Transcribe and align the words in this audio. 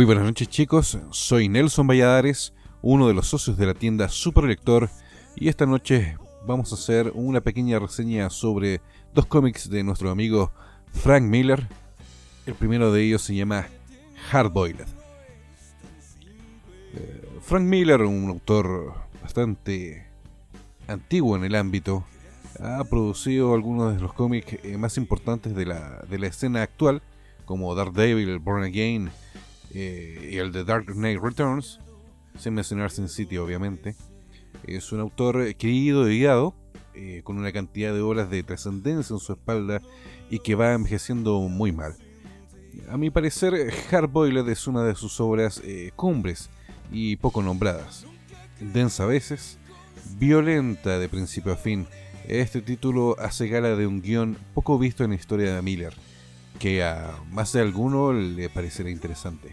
Muy 0.00 0.06
buenas 0.06 0.24
noches 0.24 0.48
chicos, 0.48 0.98
soy 1.10 1.50
Nelson 1.50 1.86
Valladares, 1.86 2.54
uno 2.80 3.06
de 3.06 3.12
los 3.12 3.26
socios 3.26 3.58
de 3.58 3.66
la 3.66 3.74
tienda 3.74 4.08
Super 4.08 4.44
Lector 4.44 4.88
y 5.36 5.48
esta 5.48 5.66
noche 5.66 6.16
vamos 6.46 6.72
a 6.72 6.76
hacer 6.76 7.12
una 7.14 7.42
pequeña 7.42 7.78
reseña 7.78 8.30
sobre 8.30 8.80
dos 9.12 9.26
cómics 9.26 9.68
de 9.68 9.84
nuestro 9.84 10.10
amigo 10.10 10.52
Frank 10.90 11.24
Miller. 11.24 11.68
El 12.46 12.54
primero 12.54 12.90
de 12.90 13.02
ellos 13.02 13.20
se 13.20 13.34
llama 13.34 13.66
Hardboiled. 14.30 14.86
Eh, 16.94 17.28
Frank 17.42 17.64
Miller, 17.64 18.00
un 18.00 18.30
autor 18.30 18.94
bastante 19.20 20.06
antiguo 20.88 21.36
en 21.36 21.44
el 21.44 21.54
ámbito, 21.54 22.06
ha 22.58 22.82
producido 22.84 23.52
algunos 23.52 23.96
de 23.96 24.00
los 24.00 24.14
cómics 24.14 24.56
eh, 24.62 24.78
más 24.78 24.96
importantes 24.96 25.54
de 25.54 25.66
la, 25.66 26.02
de 26.08 26.18
la 26.18 26.28
escena 26.28 26.62
actual, 26.62 27.02
como 27.44 27.74
Daredevil, 27.74 28.38
Born 28.38 28.62
Again 28.62 29.10
eh, 29.74 30.30
y 30.32 30.36
el 30.38 30.52
de 30.52 30.64
Dark 30.64 30.86
Knight 30.86 31.20
Returns, 31.20 31.80
sin 32.38 32.54
mencionar 32.54 32.90
Sin 32.90 33.08
City 33.08 33.38
obviamente. 33.38 33.94
Es 34.64 34.92
un 34.92 35.00
autor 35.00 35.54
querido 35.54 36.08
y 36.08 36.18
guiado, 36.18 36.54
eh, 36.94 37.22
con 37.24 37.38
una 37.38 37.52
cantidad 37.52 37.92
de 37.92 38.00
obras 38.00 38.30
de 38.30 38.42
trascendencia 38.42 39.14
en 39.14 39.20
su 39.20 39.32
espalda 39.32 39.80
y 40.30 40.40
que 40.40 40.54
va 40.54 40.72
envejeciendo 40.72 41.40
muy 41.40 41.72
mal. 41.72 41.94
A 42.88 42.96
mi 42.96 43.10
parecer, 43.10 43.70
Hardboiled 43.90 44.48
es 44.48 44.66
una 44.66 44.84
de 44.84 44.94
sus 44.94 45.20
obras 45.20 45.62
cumbres 45.96 46.50
y 46.92 47.16
poco 47.16 47.42
nombradas. 47.42 48.06
Densa 48.60 49.04
a 49.04 49.06
veces, 49.06 49.58
violenta 50.18 50.98
de 50.98 51.08
principio 51.08 51.52
a 51.52 51.56
fin, 51.56 51.86
este 52.28 52.60
título 52.60 53.16
hace 53.18 53.48
gala 53.48 53.74
de 53.74 53.86
un 53.86 54.02
guion 54.02 54.36
poco 54.54 54.78
visto 54.78 55.02
en 55.02 55.10
la 55.10 55.16
historia 55.16 55.54
de 55.54 55.62
Miller, 55.62 55.94
que 56.60 56.84
a 56.84 57.18
más 57.32 57.52
de 57.52 57.60
alguno 57.60 58.12
le 58.12 58.48
parecerá 58.48 58.88
interesante. 58.88 59.52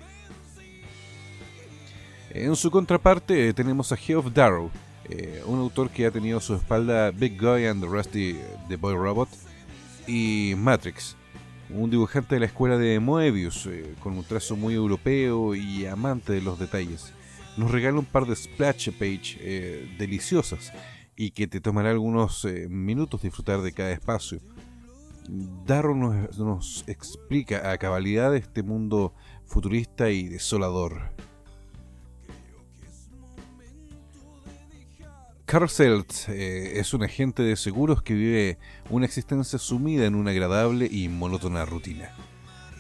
En 2.30 2.56
su 2.56 2.70
contraparte 2.70 3.52
tenemos 3.54 3.92
a 3.92 3.98
Geoff 3.98 4.32
Darrow, 4.32 4.70
eh, 5.06 5.42
un 5.48 5.58
autor 5.58 5.90
que 5.90 6.06
ha 6.06 6.12
tenido 6.12 6.38
a 6.38 6.42
su 6.42 6.54
espalda 6.54 7.10
Big 7.10 7.42
Guy 7.42 7.66
and 7.66 7.82
the 7.82 7.90
Rusty 7.90 8.38
the 8.70 8.76
Boy 8.76 8.94
Robot 8.94 9.30
y 10.06 10.54
Matrix, 10.56 11.16
un 11.72 11.90
dibujante 11.90 12.36
de 12.36 12.42
la 12.42 12.46
escuela 12.46 12.78
de 12.78 13.00
Moebius, 13.00 13.66
eh, 13.66 13.96
con 14.00 14.16
un 14.16 14.24
trazo 14.24 14.56
muy 14.56 14.76
europeo 14.76 15.56
y 15.56 15.88
amante 15.88 16.34
de 16.34 16.42
los 16.42 16.60
detalles 16.60 17.14
nos 17.58 17.72
regala 17.72 18.00
un 18.00 18.06
par 18.06 18.26
de 18.26 18.36
splash 18.36 18.92
page 18.92 19.38
eh, 19.40 19.96
deliciosas 19.98 20.72
y 21.16 21.32
que 21.32 21.48
te 21.48 21.60
tomará 21.60 21.90
algunos 21.90 22.46
eh, 22.46 22.68
minutos 22.70 23.24
disfrutar 23.24 23.62
de 23.62 23.74
cada 23.74 23.92
espacio. 23.92 24.40
Darrow 25.28 25.96
nos, 25.96 26.86
explica 26.88 27.72
a 27.72 27.78
cabalidad 27.78 28.36
este 28.36 28.64
mundo 28.64 29.14
futurista 29.46 30.10
y 30.10 30.28
desolador. 30.28 31.12
Carl 35.46 35.70
eh, 35.80 36.74
es 36.76 36.94
un 36.94 37.04
agente 37.04 37.42
de 37.42 37.56
seguros 37.56 38.02
que 38.02 38.14
vive 38.14 38.58
una 38.90 39.06
existencia 39.06 39.58
sumida 39.60 40.06
en 40.06 40.16
una 40.16 40.32
agradable 40.32 40.90
y 40.92 41.08
monótona 41.08 41.66
rutina. 41.66 42.10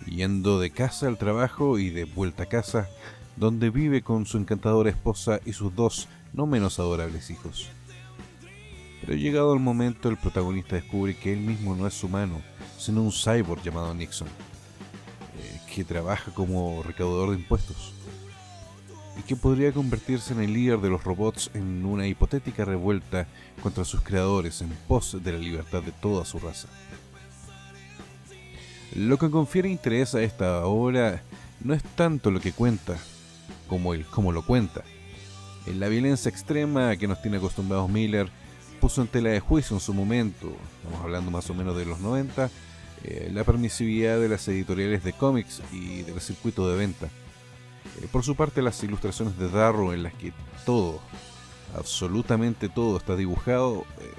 Yendo 0.05 0.59
de 0.59 0.71
casa 0.71 1.07
al 1.07 1.17
trabajo 1.17 1.79
y 1.79 1.89
de 1.89 2.05
vuelta 2.05 2.43
a 2.43 2.47
casa, 2.47 2.89
donde 3.37 3.69
vive 3.69 4.01
con 4.01 4.25
su 4.25 4.37
encantadora 4.37 4.89
esposa 4.89 5.39
y 5.45 5.53
sus 5.53 5.75
dos 5.75 6.09
no 6.33 6.45
menos 6.45 6.79
adorables 6.79 7.29
hijos. 7.29 7.69
Pero 9.01 9.17
llegado 9.17 9.53
el 9.53 9.59
momento, 9.59 10.09
el 10.09 10.17
protagonista 10.17 10.75
descubre 10.75 11.15
que 11.15 11.33
él 11.33 11.39
mismo 11.39 11.75
no 11.75 11.87
es 11.87 12.03
humano, 12.03 12.41
sino 12.77 13.01
un 13.01 13.11
cyborg 13.11 13.61
llamado 13.63 13.93
Nixon, 13.93 14.27
eh, 14.27 15.61
que 15.73 15.83
trabaja 15.83 16.31
como 16.33 16.83
recaudador 16.83 17.31
de 17.31 17.37
impuestos 17.37 17.93
y 19.17 19.23
que 19.23 19.35
podría 19.35 19.71
convertirse 19.71 20.33
en 20.33 20.41
el 20.41 20.53
líder 20.53 20.79
de 20.79 20.89
los 20.89 21.03
robots 21.03 21.49
en 21.53 21.85
una 21.85 22.07
hipotética 22.07 22.65
revuelta 22.65 23.27
contra 23.63 23.83
sus 23.83 24.01
creadores 24.01 24.61
en 24.61 24.69
pos 24.87 25.17
de 25.23 25.31
la 25.31 25.39
libertad 25.39 25.81
de 25.81 25.91
toda 25.91 26.23
su 26.23 26.39
raza. 26.39 26.67
Lo 28.95 29.17
que 29.17 29.29
confiere 29.29 29.69
interés 29.69 30.15
a 30.15 30.21
esta 30.21 30.65
obra 30.65 31.21
no 31.63 31.73
es 31.73 31.83
tanto 31.83 32.31
lo 32.31 32.39
que 32.39 32.53
cuenta, 32.53 32.97
como, 33.67 33.93
él, 33.93 34.05
como 34.05 34.31
lo 34.31 34.45
cuenta. 34.45 34.83
En 35.65 35.79
la 35.79 35.87
violencia 35.87 36.29
extrema 36.29 36.95
que 36.95 37.07
nos 37.07 37.21
tiene 37.21 37.37
acostumbrados 37.37 37.89
Miller 37.89 38.29
puso 38.77 39.01
en 39.01 39.07
tela 39.07 39.29
de 39.29 39.39
juicio 39.39 39.75
en 39.75 39.81
su 39.81 39.93
momento, 39.93 40.55
estamos 40.77 41.03
hablando 41.03 41.31
más 41.31 41.49
o 41.49 41.53
menos 41.53 41.75
de 41.75 41.85
los 41.85 41.99
90, 41.99 42.49
eh, 43.03 43.29
la 43.33 43.43
permisividad 43.43 44.19
de 44.19 44.29
las 44.29 44.47
editoriales 44.47 45.03
de 45.03 45.13
cómics 45.13 45.61
y 45.71 46.03
del 46.03 46.19
circuito 46.21 46.69
de 46.69 46.77
venta. 46.77 47.07
Eh, 48.01 48.07
por 48.11 48.23
su 48.23 48.35
parte, 48.35 48.61
las 48.61 48.83
ilustraciones 48.83 49.37
de 49.37 49.49
Darrow 49.49 49.91
en 49.91 50.03
las 50.03 50.13
que 50.13 50.33
todo, 50.65 50.99
absolutamente 51.75 52.69
todo 52.69 52.97
está 52.97 53.15
dibujado, 53.15 53.85
eh, 53.99 54.13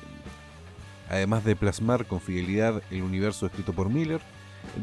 además 1.10 1.44
de 1.44 1.56
plasmar 1.56 2.06
con 2.06 2.20
fidelidad 2.20 2.82
el 2.90 3.02
universo 3.02 3.46
escrito 3.46 3.72
por 3.72 3.88
Miller, 3.88 4.20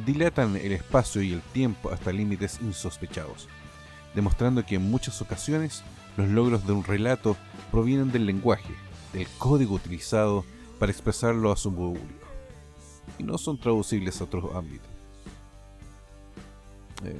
dilatan 0.06 0.56
el 0.56 0.72
espacio 0.72 1.22
y 1.22 1.34
el 1.34 1.42
tiempo 1.42 1.92
hasta 1.92 2.12
límites 2.12 2.60
insospechados 2.62 3.48
demostrando 4.16 4.66
que 4.66 4.76
en 4.76 4.90
muchas 4.90 5.22
ocasiones 5.22 5.84
los 6.18 6.30
logros 6.30 6.66
de 6.66 6.72
un 6.72 6.84
relato 6.84 7.36
provienen 7.70 8.12
del 8.12 8.26
lenguaje, 8.26 8.74
del 9.16 9.28
código 9.38 9.76
utilizado 9.76 10.44
para 10.80 10.92
expresarlo 10.92 11.52
a 11.52 11.56
su 11.56 11.74
público, 11.74 12.28
y 13.18 13.24
no 13.24 13.38
son 13.38 13.58
traducibles 13.58 14.20
a 14.20 14.26
otros 14.26 14.54
ámbitos. 14.54 14.90
Eh, 17.04 17.16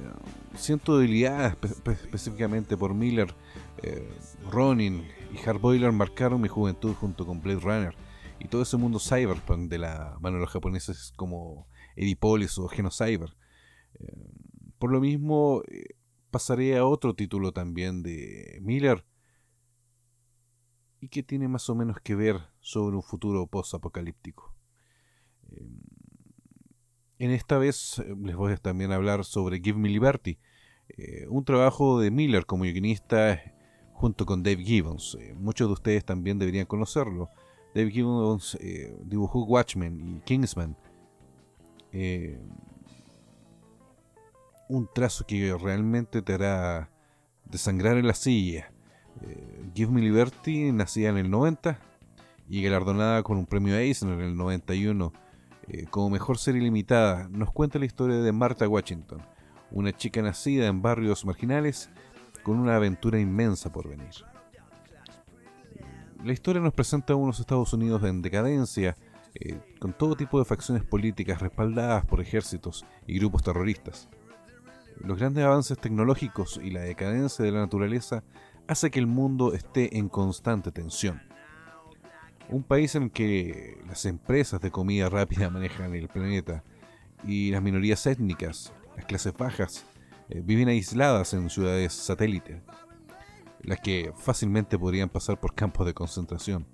siento 0.54 0.98
debilidad 0.98 1.56
específicamente 1.86 2.76
por 2.76 2.94
Miller, 2.94 3.34
eh, 3.82 4.08
Ronin 4.50 5.06
y 5.32 5.38
Hardboiler 5.38 5.92
marcaron 5.92 6.40
mi 6.40 6.48
juventud 6.48 6.94
junto 6.94 7.26
con 7.26 7.40
Blade 7.40 7.60
Runner 7.60 7.94
y 8.38 8.48
todo 8.48 8.62
ese 8.62 8.76
mundo 8.76 8.98
cyberpunk 8.98 9.70
de 9.70 9.78
la 9.78 10.16
mano 10.20 10.36
de 10.36 10.42
los 10.42 10.50
japoneses 10.50 11.12
como 11.16 11.66
Edipolis 11.94 12.58
o 12.58 12.68
Genocyber. 12.68 13.36
Eh, 14.00 14.30
por 14.78 14.92
lo 14.92 15.00
mismo, 15.00 15.62
pasaré 16.30 16.76
a 16.76 16.84
otro 16.84 17.14
título 17.14 17.52
también 17.52 18.02
de 18.02 18.58
Miller 18.60 19.04
y 21.06 21.08
que 21.08 21.22
tiene 21.22 21.46
más 21.46 21.70
o 21.70 21.76
menos 21.76 22.00
que 22.00 22.16
ver 22.16 22.40
sobre 22.58 22.96
un 22.96 23.02
futuro 23.02 23.46
post-apocalíptico. 23.46 24.52
Em, 25.52 25.78
en 27.20 27.30
esta 27.30 27.58
vez 27.58 28.00
eh, 28.00 28.16
les 28.20 28.34
voy 28.34 28.52
a 28.52 28.56
también 28.56 28.90
hablar 28.90 29.24
sobre 29.24 29.60
Give 29.60 29.78
Me 29.78 29.88
Liberty, 29.88 30.40
eh, 30.88 31.26
un 31.28 31.44
trabajo 31.44 32.00
de 32.00 32.10
Miller 32.10 32.44
como 32.44 32.64
guionista 32.64 33.40
junto 33.92 34.26
con 34.26 34.42
Dave 34.42 34.64
Gibbons. 34.64 35.16
Eh, 35.20 35.34
muchos 35.36 35.68
de 35.68 35.74
ustedes 35.74 36.04
también 36.04 36.40
deberían 36.40 36.66
conocerlo. 36.66 37.30
Dave 37.72 37.92
Gibbons 37.92 38.58
dibujó 39.04 39.44
Watchmen 39.44 40.16
y 40.16 40.20
Kingsman 40.22 40.76
un 44.68 44.88
trazo 44.92 45.24
que 45.26 45.54
realmente 45.56 46.22
te 46.22 46.34
hará 46.34 46.90
desangrar 47.44 47.96
en 47.98 48.06
la 48.06 48.14
silla. 48.14 48.72
Eh, 49.22 49.70
Give 49.74 49.92
Me 49.92 50.00
Liberty 50.00 50.72
nacía 50.72 51.10
en 51.10 51.18
el 51.18 51.30
90 51.30 51.78
y 52.48 52.62
galardonada 52.62 53.22
con 53.22 53.38
un 53.38 53.46
premio 53.46 53.76
Eisner 53.76 54.14
en 54.14 54.26
el 54.26 54.36
91 54.36 55.12
eh, 55.68 55.86
como 55.90 56.10
mejor 56.10 56.38
serie 56.38 56.62
limitada. 56.62 57.28
Nos 57.30 57.50
cuenta 57.50 57.78
la 57.78 57.86
historia 57.86 58.16
de 58.16 58.32
Martha 58.32 58.68
Washington, 58.68 59.20
una 59.70 59.92
chica 59.96 60.22
nacida 60.22 60.66
en 60.66 60.82
barrios 60.82 61.24
marginales 61.24 61.90
con 62.42 62.58
una 62.58 62.76
aventura 62.76 63.18
inmensa 63.18 63.72
por 63.72 63.88
venir. 63.88 64.12
La 66.24 66.32
historia 66.32 66.62
nos 66.62 66.72
presenta 66.72 67.12
a 67.12 67.16
unos 67.16 67.40
Estados 67.40 67.72
Unidos 67.72 68.02
en 68.04 68.22
decadencia, 68.22 68.96
eh, 69.34 69.60
con 69.78 69.92
todo 69.92 70.16
tipo 70.16 70.38
de 70.38 70.44
facciones 70.44 70.84
políticas 70.84 71.40
respaldadas 71.40 72.04
por 72.06 72.20
ejércitos 72.20 72.86
y 73.06 73.18
grupos 73.18 73.42
terroristas. 73.42 74.08
Los 75.00 75.18
grandes 75.18 75.44
avances 75.44 75.78
tecnológicos 75.78 76.58
y 76.62 76.70
la 76.70 76.80
decadencia 76.80 77.44
de 77.44 77.52
la 77.52 77.60
naturaleza 77.60 78.24
hace 78.68 78.90
que 78.90 78.98
el 78.98 79.06
mundo 79.06 79.52
esté 79.54 79.98
en 79.98 80.08
constante 80.08 80.72
tensión. 80.72 81.22
Un 82.48 82.62
país 82.62 82.94
en 82.94 83.10
que 83.10 83.78
las 83.86 84.04
empresas 84.04 84.60
de 84.60 84.70
comida 84.70 85.08
rápida 85.08 85.50
manejan 85.50 85.94
el 85.94 86.08
planeta 86.08 86.62
y 87.24 87.50
las 87.50 87.62
minorías 87.62 88.06
étnicas, 88.06 88.72
las 88.96 89.04
clases 89.04 89.32
bajas, 89.34 89.84
eh, 90.28 90.42
viven 90.44 90.68
aisladas 90.68 91.34
en 91.34 91.50
ciudades 91.50 91.92
satélites, 91.92 92.60
las 93.62 93.80
que 93.80 94.12
fácilmente 94.16 94.78
podrían 94.78 95.08
pasar 95.08 95.40
por 95.40 95.54
campos 95.54 95.86
de 95.86 95.94
concentración. 95.94 96.66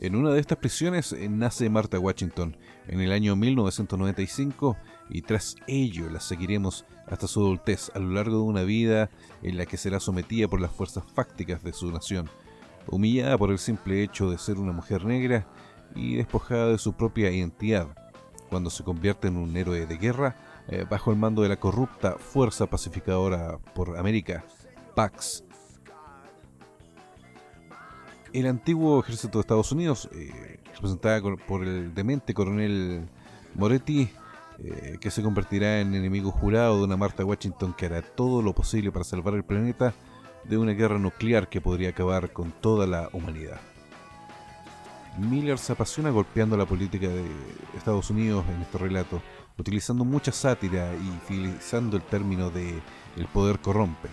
En 0.00 0.14
una 0.14 0.30
de 0.30 0.38
estas 0.38 0.58
prisiones 0.58 1.12
eh, 1.12 1.28
nace 1.28 1.68
Martha 1.68 1.98
Washington 1.98 2.56
en 2.86 3.00
el 3.00 3.10
año 3.10 3.34
1995 3.34 4.76
y 5.10 5.22
tras 5.22 5.56
ello 5.66 6.08
la 6.08 6.20
seguiremos 6.20 6.84
hasta 7.08 7.26
su 7.26 7.40
adultez 7.40 7.90
a 7.94 7.98
lo 7.98 8.10
largo 8.10 8.36
de 8.36 8.42
una 8.42 8.62
vida 8.62 9.10
en 9.42 9.56
la 9.56 9.66
que 9.66 9.76
será 9.76 9.98
sometida 9.98 10.46
por 10.46 10.60
las 10.60 10.70
fuerzas 10.70 11.02
fácticas 11.14 11.64
de 11.64 11.72
su 11.72 11.90
nación, 11.90 12.30
humillada 12.86 13.36
por 13.36 13.50
el 13.50 13.58
simple 13.58 14.04
hecho 14.04 14.30
de 14.30 14.38
ser 14.38 14.58
una 14.58 14.72
mujer 14.72 15.04
negra 15.04 15.48
y 15.96 16.14
despojada 16.14 16.68
de 16.68 16.78
su 16.78 16.92
propia 16.92 17.32
identidad, 17.32 17.88
cuando 18.50 18.70
se 18.70 18.84
convierte 18.84 19.26
en 19.26 19.36
un 19.36 19.56
héroe 19.56 19.84
de 19.84 19.96
guerra 19.96 20.36
eh, 20.68 20.86
bajo 20.88 21.10
el 21.10 21.16
mando 21.16 21.42
de 21.42 21.48
la 21.48 21.58
corrupta 21.58 22.18
Fuerza 22.18 22.66
Pacificadora 22.66 23.58
por 23.74 23.98
América, 23.98 24.44
PAX. 24.94 25.47
El 28.38 28.46
antiguo 28.46 29.00
ejército 29.00 29.38
de 29.38 29.40
Estados 29.40 29.72
Unidos, 29.72 30.08
eh, 30.12 30.60
representado 30.72 31.36
por 31.38 31.64
el 31.64 31.92
demente 31.92 32.34
coronel 32.34 33.08
Moretti, 33.56 34.08
eh, 34.60 34.96
que 35.00 35.10
se 35.10 35.24
convertirá 35.24 35.80
en 35.80 35.92
enemigo 35.92 36.30
jurado 36.30 36.78
de 36.78 36.84
una 36.84 36.96
Marta 36.96 37.24
Washington 37.24 37.74
que 37.76 37.86
hará 37.86 38.00
todo 38.00 38.40
lo 38.40 38.54
posible 38.54 38.92
para 38.92 39.04
salvar 39.04 39.34
el 39.34 39.42
planeta 39.42 39.92
de 40.44 40.56
una 40.56 40.70
guerra 40.70 41.00
nuclear 41.00 41.48
que 41.48 41.60
podría 41.60 41.88
acabar 41.88 42.32
con 42.32 42.52
toda 42.52 42.86
la 42.86 43.08
humanidad. 43.12 43.60
Miller 45.18 45.58
se 45.58 45.72
apasiona 45.72 46.10
golpeando 46.10 46.56
la 46.56 46.64
política 46.64 47.08
de 47.08 47.24
Estados 47.76 48.08
Unidos 48.08 48.44
en 48.54 48.62
este 48.62 48.78
relato, 48.78 49.20
utilizando 49.58 50.04
mucha 50.04 50.30
sátira 50.30 50.92
y 50.94 51.10
utilizando 51.24 51.96
el 51.96 52.04
término 52.04 52.50
de 52.50 52.80
el 53.16 53.26
poder 53.26 53.58
corrompe. 53.58 54.08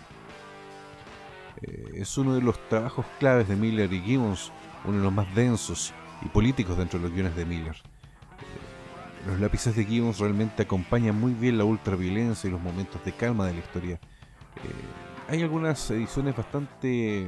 Eh, 1.62 1.92
es 1.96 2.18
uno 2.18 2.36
de 2.36 2.42
los 2.42 2.58
trabajos 2.70 3.06
claves 3.20 3.48
de 3.48 3.56
Miller 3.56 3.92
y 3.92 4.02
Gibbons, 4.02 4.52
uno 4.86 4.98
de 4.98 5.04
los 5.04 5.14
más 5.14 5.34
densos 5.36 5.94
y 6.22 6.28
políticos 6.28 6.78
dentro 6.78 7.00
de 7.00 7.06
los 7.06 7.14
guiones 7.14 7.36
de 7.36 7.46
Miller. 7.46 7.76
Eh, 7.76 9.28
los 9.28 9.40
lápices 9.40 9.76
de 9.76 9.86
Gibbons 9.86 10.20
realmente 10.20 10.64
acompañan 10.64 11.20
muy 11.20 11.34
bien 11.34 11.58
la 11.58 11.64
ultraviolencia 11.64 12.48
y 12.48 12.52
los 12.52 12.62
momentos 12.62 13.04
de 13.06 13.12
calma 13.14 13.48
de 13.48 13.54
la 13.54 13.60
historia. 13.60 13.96
Eh, 13.96 15.30
hay 15.30 15.42
algunas 15.42 15.90
ediciones 15.92 16.36
bastante 16.36 17.28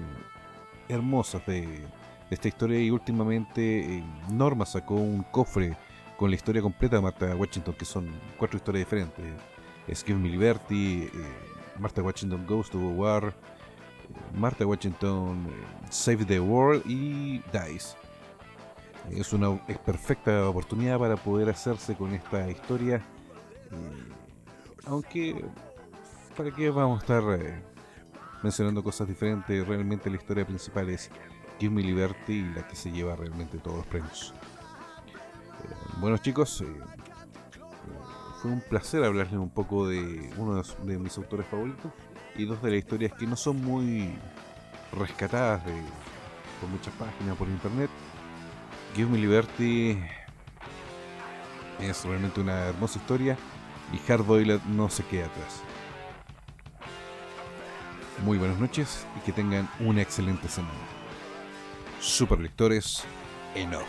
hermosas 0.87 1.45
de, 1.45 1.85
esta 2.29 2.49
historia 2.49 2.79
y 2.79 2.91
últimamente 2.91 4.03
Norma 4.29 4.65
sacó 4.65 4.95
un 4.95 5.23
cofre 5.23 5.77
con 6.17 6.29
la 6.29 6.35
historia 6.35 6.61
completa 6.61 6.97
de 6.97 7.01
Martha 7.01 7.33
Washington, 7.35 7.73
que 7.79 7.85
son 7.85 8.09
cuatro 8.37 8.57
historias 8.57 8.85
diferentes. 8.85 9.25
Es 9.87 10.03
Give 10.03 10.19
Me 10.19 10.27
Liberty, 10.27 11.09
Martha 11.79 12.01
Washington 12.01 12.45
Goes 12.45 12.69
to 12.69 12.79
War, 12.79 13.33
Martha 14.33 14.65
Washington 14.65 15.47
eh, 15.49 15.65
Save 15.89 16.25
the 16.25 16.39
World 16.39 16.83
y 16.85 17.39
Dice. 17.51 17.95
Es 19.11 19.31
una 19.33 19.55
perfecta 19.85 20.47
oportunidad 20.49 20.99
para 20.99 21.15
poder 21.15 21.49
hacerse 21.49 21.95
con 21.95 22.13
esta 22.13 22.49
historia. 22.49 22.97
Eh, 23.71 24.13
aunque, 24.85 25.45
¿para 26.35 26.51
qué 26.51 26.69
vamos 26.69 26.99
a 26.99 27.01
estar 27.01 27.23
eh, 27.39 27.61
mencionando 28.43 28.83
cosas 28.83 29.07
diferentes? 29.07 29.65
Realmente 29.65 30.09
la 30.09 30.17
historia 30.17 30.45
principal 30.45 30.89
es 30.89 31.09
Give 31.59 31.73
Me 31.73 31.81
Liberty 31.81 32.33
y 32.33 32.53
la 32.53 32.67
que 32.67 32.75
se 32.75 32.91
lleva 32.91 33.15
realmente 33.15 33.57
todos 33.57 33.77
los 33.77 33.87
premios. 33.87 34.33
bueno 35.99 36.17
chicos, 36.17 36.63
fue 38.41 38.51
un 38.51 38.61
placer 38.61 39.03
hablarles 39.03 39.39
un 39.39 39.49
poco 39.49 39.87
de 39.87 40.31
uno 40.37 40.61
de 40.61 40.99
mis 40.99 41.17
autores 41.17 41.47
favoritos 41.47 41.91
y 42.37 42.45
dos 42.45 42.61
de 42.61 42.71
las 42.71 42.79
historias 42.79 43.11
que 43.13 43.25
no 43.25 43.35
son 43.35 43.63
muy 43.63 44.13
rescatadas 44.93 45.65
de, 45.65 45.73
por 46.61 46.69
muchas 46.69 46.93
páginas 46.93 47.35
por 47.35 47.47
internet. 47.47 47.89
Give 48.95 49.09
Me 49.09 49.17
Liberty 49.17 49.99
es 51.79 52.05
realmente 52.05 52.39
una 52.39 52.67
hermosa 52.67 52.99
historia 52.99 53.37
y 53.91 54.11
Hard 54.11 54.23
Boiled 54.23 54.61
no 54.63 54.89
se 54.89 55.03
queda 55.03 55.25
atrás. 55.25 55.61
Muy 58.23 58.37
buenas 58.37 58.59
noches 58.59 59.05
y 59.17 59.19
que 59.25 59.31
tengan 59.31 59.69
una 59.79 60.01
excelente 60.01 60.47
semana. 60.47 60.73
Super 61.99 62.39
lectores, 62.39 63.03
enough. 63.55 63.83